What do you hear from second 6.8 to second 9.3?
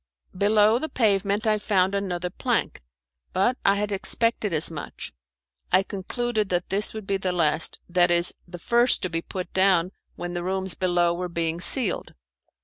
would be the last; that is the first to be